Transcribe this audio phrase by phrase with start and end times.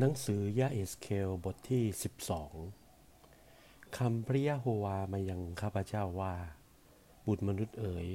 [0.00, 1.84] หนังสือยาเอสเคลบทที่
[3.10, 6.34] 12 คำพระยะโฮวามายังข้าพเจ้าว่า
[7.26, 8.08] บุตรมนุษย์เอ๋ย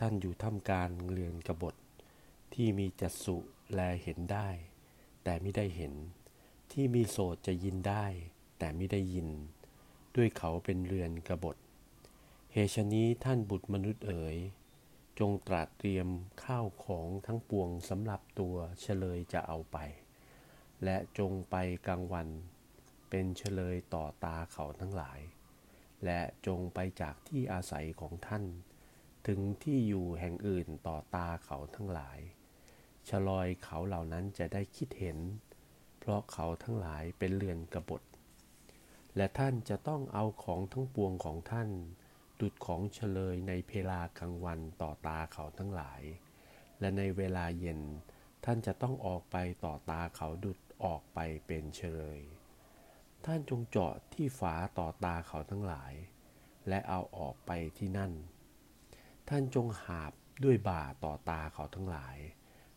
[0.00, 1.74] ท่านอยู่ท่ามกลางเรือนกบฏ
[2.54, 3.36] ที่มีจัดสุ
[3.72, 4.48] แลเห็นได้
[5.24, 5.92] แต่ไม่ได้เห็น
[6.72, 8.04] ที่มีโสดจะยินได้
[8.58, 9.28] แต่ไม่ได้ยิน
[10.16, 11.56] ด้วยเขาเป็นเรือนกบฏ
[12.52, 14.36] เหตุนี้ท่านบุตรมนุษย์เอ๋ย
[15.18, 16.08] จงตรัสเตรียม
[16.44, 19.78] ข้าวของทั้งปวงสำหรับตัวเฉลยจะเอาไป
[20.84, 21.56] และจงไป
[21.86, 22.28] กลางวัน
[23.10, 25.20] เป็นเฉลยต่อตาเขาทั้งหลาย
[26.04, 28.44] และจงไปจากที่อาศัยของท่าน
[29.26, 32.18] ถึงที่อยู่แห่งอื่นต่อตาเขาทั้งหลาย
[33.08, 35.18] ชลอยเขาเหล่านั้นจะได้คิดเห็น
[35.98, 38.02] เพราะเขาทั้งหลายเป็นเรือนกบฏ
[39.16, 41.68] และท่านจะต้องเอาของทั้งปวงของท่าน
[42.40, 46.02] ดุดของเฉลยในเพลากลางวันต่อตาเขาทั้งหลาย
[46.80, 47.80] และในเวลาเย็น
[48.44, 52.20] ท่านจะต้องออกไปต่อตาเขาดุด ออกไปเป็นเฉลย
[53.24, 55.92] ท่านจงเจาะที่ฝาต่อตาเขาทั้งหลาย
[56.68, 58.12] และเอาออกไปที่นั่น
[59.28, 60.12] ท่านจงหาบ
[60.44, 62.18] ด้วยบ่าต่อตาเขาทั้งหลาย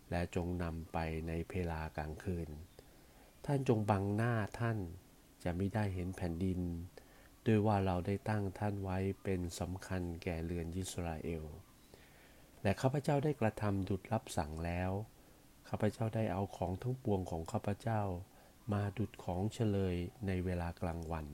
[0.09, 0.97] และจงนำไป
[1.27, 2.49] ในเพลากลางคืน
[3.45, 4.77] ท่านจงบังหน้าท่าน
[5.43, 6.61] จะไม่ได้เห็นแผ่นดิน
[7.45, 11.45] ด้วยว่าเราได้ตั้งท่านไว้เป็นสำคัญแก่เรือนยิสราเอล
[12.63, 14.91] และข้าพเจ้าได้กระทำดุดรับสั่งแล้ว
[15.69, 18.01] ข้าพเจ้าได้เอาของทั้งปวงของข้าพเจ้า
[18.73, 19.95] มาดุดของเฉลย
[20.27, 21.27] ในเวลากลางวัน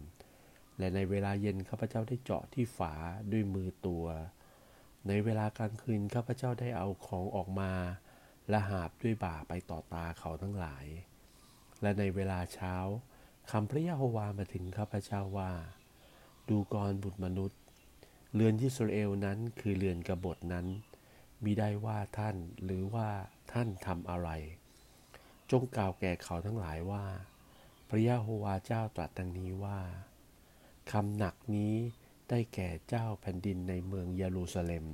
[0.77, 2.93] และในเวลาเย็นข้าพเจ้าได้เจาะที่ฝา
[3.31, 4.05] ด้วยมือตัว
[5.07, 7.73] ในเวลากลางคืนข้าพเจ้าได้เอาของออกมา
[8.49, 10.85] และหาบด้วยบ่าไปต่อตาเขาทั้งหลาย
[11.81, 12.75] และในเวลาเช้า
[13.51, 15.51] คำพระยะโฮวามาถึงข้าพเจ้าว่า
[16.49, 17.59] ดูกรบุตรมนุษย์
[18.33, 20.65] เรือนยิสราเอลนั้นคือเรือนกบฏนั้น
[21.43, 23.09] มิได้ว่าท่านหรือว่า
[23.51, 24.29] ท่านทำอะไร
[25.51, 27.05] จงกล่าวแก่เขาทั้งหลายว่า
[27.89, 29.79] พระยะโฮวาเจ้าตรัสดังนี้ว่า
[30.91, 31.75] คำหนักนี้
[32.29, 34.85] ได้แก่เจ้าแผ่นดินในเมืองเยรูซาเล็ม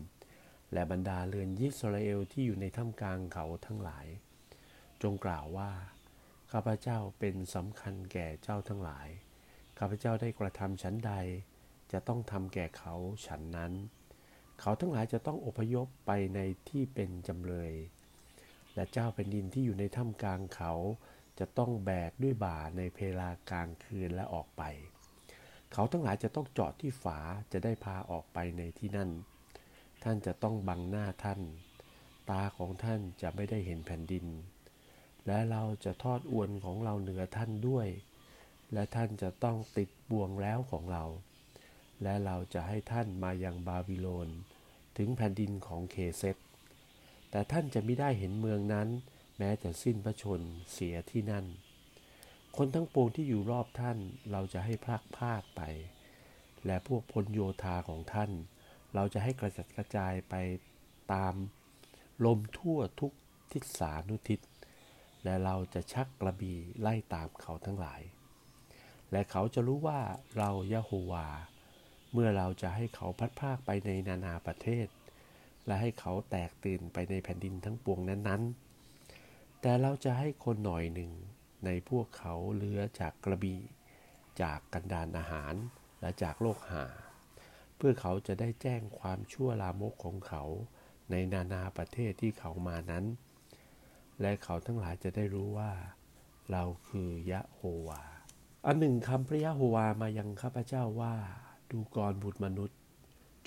[0.74, 4.08] และบรรดาเรือนยิสราเอลที่อยู่ในถ้ำกลางเขาทั้งหลาย
[5.02, 5.72] จงกล่าวว่า
[6.52, 9.08] ข้าพเจ้าเป็นสำคัญแก่เจ้าทั้งหลาย
[9.78, 11.14] ข้าพเจ้าได้กระทำฉันใด
[11.92, 12.94] จะต้องทำแก่เขา
[13.26, 13.74] ฉันนั้น
[14.60, 17.74] เขาทั้งหลายจะต้องอพยพไปในที่เป็นจำเลย
[18.76, 20.74] และเจ้าแผ่นดินที่อยู่ในถ้ำกลางเขา
[21.40, 24.64] จะต้องแบกด้วยบ่าในเพลากลางคืนและออกไป
[25.74, 27.20] เขาทั้งหลายจะต้องเจาะที่ฝา
[27.52, 29.10] จะได้พาออกไปในที่นั่น
[30.04, 31.42] ท่านจะต้องบังหน้าท่าน
[32.30, 34.26] ตาของท่านจะไม่ได้เห็นแผ่นดิน
[35.28, 37.88] และเราจะทอดอวนของเราเหนือท่านด้วย
[38.74, 41.04] และท่านจะต้องติดบ่วงแล้วของเรา
[42.04, 44.30] และเราจะให้ท่านมายังบาบิโลน
[44.98, 46.38] ถึงแผ่นดินของเคเซต
[47.30, 48.88] แต่ท่านจะไม่ได้เห็นเมืองนั้น
[49.38, 50.42] แม้จะสิ้นพระชน
[50.72, 51.46] เสียที่นั่น
[52.58, 53.98] คนทั้งปวงที่อยู่รอบท่าน
[54.32, 55.62] เราจะให้พลักพาดไป
[56.66, 58.32] และพวกพลโยธาของท่าน
[58.96, 60.36] เราจะให้กระจัดกระจายไป
[61.14, 61.34] ตาม
[62.26, 63.14] ลมทั่วทุก
[63.52, 64.40] ทิศสานุทิศ
[65.24, 68.02] และเราจะชักกระบี่ไล่ตามเขาทั้งหลาย
[69.12, 70.00] และเขาจะรู้ว่า
[70.38, 71.28] เรายะโฮวา
[72.12, 74.88] เมื่อเราจะให้เขาพัดภาคไปในนานาประเทศ
[75.66, 81.12] และให้เขาแตกตื่นไปในแผ่นดินทั้งปวงนั้นๆ แต่เราจะให้คนหน่อยหนึ่ง
[81.66, 83.62] ในพวกเขาเลือจากกระบี่
[84.42, 85.54] จากกันดานอาหาร
[86.02, 86.86] และจากโลกหา
[87.78, 90.44] เพื่อเขาจะได้แจ้งความชั่วลามกของเขา
[91.12, 93.06] ในนานาประเทศที่เขามานั้น
[94.22, 95.72] และเขาทั้งหลายจะได้รู้ว่า
[96.52, 98.04] เราคือยะโฮวา
[98.66, 101.16] อันหนึ่งคำพระยะโฮวามายังข้าพเจ้าว่า
[101.72, 102.80] ดูกรบุตรมนุษย์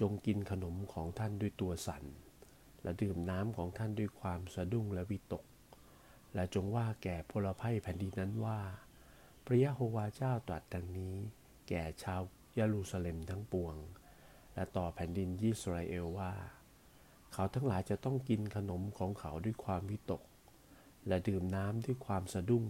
[0.00, 2.04] จงกินขนมของท่านด้วยตัวสัน่น
[2.82, 5.44] และดื่มน้ำของท่านด้วยความสะดุ้งและวิตก
[6.34, 8.60] และจงว่าแก่พลภัยแผ่นดินนั้นว่า
[9.44, 11.16] พระยะโฮวาเจ้าตรัสดังนี้
[11.68, 12.20] แก่ชาว
[12.54, 13.76] เยรูซาเล็มทั้งปวง
[14.54, 16.32] และต่อแผ่นดินยิสราเอลว่า
[17.32, 20.22] เขาทั้งหลายจะต้องกินขนมของเขาด้วยความวิตก
[21.06, 22.64] และดื่มน้ำด้วยความสะดุ้ง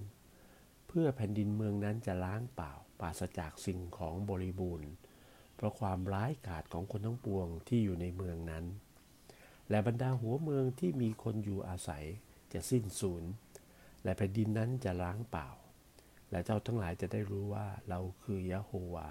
[0.86, 4.90] เพื่อแผ่นดินเมืองนั้นจะล้างเปล่าปราศจากสิ่งของบริบูรณ์
[5.60, 8.64] เพราะความร้ายกาจของคนทั้งปวงที่อยู่ในเมืองนั้น
[9.70, 12.04] และบรรดาหัวเมืองที่มีคนอยู่อาศัย
[12.52, 13.24] จะสิ้นสูญ
[14.04, 15.48] และแผ่นดินนั้นจะล้างเปล่า
[16.30, 19.10] และเจ้าทั้งหลายจะได้รู้ว่าเราคือยะโฮวา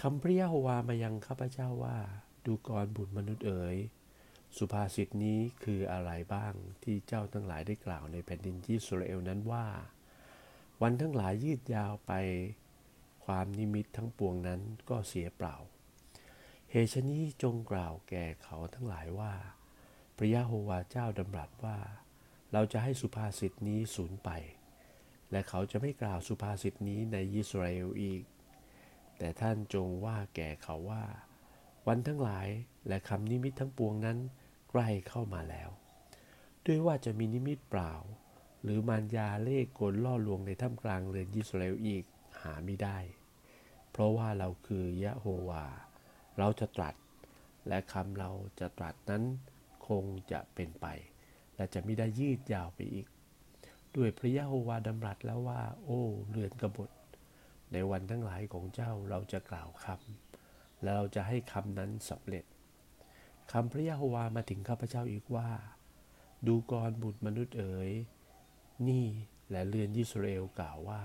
[0.00, 1.98] คำพระยะโฮวามายังข้าพเจ้าว่า
[2.46, 3.76] ดูกรบุตรมนุษย์เอ๋ย
[4.56, 9.66] สุภาษิตนี้คืออะไรบ้างที่เจ้าทั้งหลายได้กล่าวในแผ่นดินที่สุรเอลนั้นว่า
[10.82, 12.12] วันทั้งหลายยืดยาวไป
[13.32, 15.56] ความนิมิตทั้งปวงนั้นก็เสียเปล่า
[16.70, 19.34] เหตุนี้จงกล่าวแก่เขาทั้งหลายว่า
[20.16, 21.78] พระยะโฮวาเจ้าดำรัสว่า
[22.52, 24.30] เราจะให้สุภาษิตนี้สูญไป
[25.30, 28.22] และเขาจะไม่กล่าวสุภาษิตนี้ในอิสราเอลอีก
[29.18, 31.04] แต่ท่านจงว่าแก่เขาว่า
[31.86, 32.48] วันทั้งหลาย
[32.88, 34.18] และคำนิมิตทั้งปวงนั้น
[34.70, 35.70] ใกล้เข้ามาแล้ว
[36.66, 37.94] ด้วยว่าจะมีนิมิตเปล่า
[38.62, 42.04] หรือมารยาเลขกลล่อลวงในท่ามกลางเรือนยิสราเอลอีก
[42.42, 42.98] หาไม่ได้
[43.92, 45.64] เพราะว่าเราคือยะโฮวา
[46.38, 46.94] เราจะตรัส
[47.68, 48.30] และคำเรา
[48.60, 49.22] จะตรัสนั้น
[49.88, 50.86] คงจะเป็นไป
[51.56, 53.06] และจะไม่ได้ยืดยาวไปอีก
[53.96, 56.90] ด้วยพระยะโฮวาดำรัสแล้วว่า โอ้เรือนกบฏ
[57.72, 62.44] ในวันทั้งหลายของเจ้าเราจะกล่าวคำและเราจะให้คำนั้นสำเร็จ
[63.52, 65.48] คำพระยะโฮวามาถึงข้าพเจ้าอีกว่า
[66.46, 67.90] ดูกรบุตรมนุษย์เอ๋ย
[68.88, 69.06] นี่
[69.50, 71.02] และเรือนยิสราเอลกล่าวว่า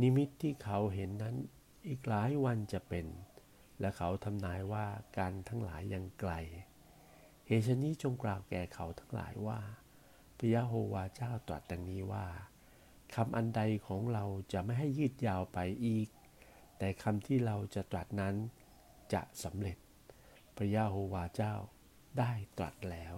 [0.00, 1.36] นิมิตที่เขาเห็นนั้น
[1.88, 3.06] อีกหลายวันจะเป็น
[3.80, 4.86] และเขาทำนายว่า
[5.18, 6.32] การทั้งหลายยังไกล
[7.46, 9.60] เหตุนี้จงกล่าวแก่เขาทั้งหลายว่า
[10.38, 12.26] พระยะโฮวาเจ้าตรัสดังนี้ว่า
[13.14, 16.08] คำอันใดของเราจะไม่ให้ยืดยาวไปอีก
[16.78, 18.34] แต่คำที่เราจะตรัสนั้น
[19.12, 19.78] จะสำเร็จ
[20.56, 21.54] พระยะโฮวาเจ้า
[22.18, 23.14] ได้ตรัสแล้ว